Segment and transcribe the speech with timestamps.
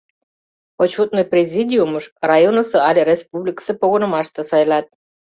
[0.77, 4.87] —Почётный президиумыш районысо але республикысе погынымаште сайлат.